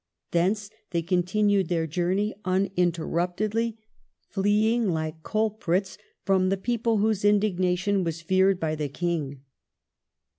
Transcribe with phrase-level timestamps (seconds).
[0.31, 3.77] Thence they continued their journey uninterruptedly,
[4.19, 9.41] fleeing like culprits from the people whose indignation was feared by the King.